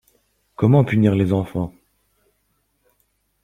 [0.55, 1.71] Comment punir les enfants?